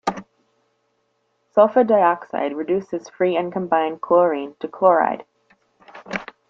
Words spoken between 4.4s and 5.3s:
to chloride.